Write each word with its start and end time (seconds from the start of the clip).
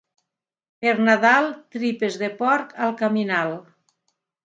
Per 0.85 0.93
Nadal, 1.09 1.51
tripes 1.77 2.19
de 2.25 2.33
porc 2.43 2.75
al 2.89 2.99
caminal. 3.07 3.59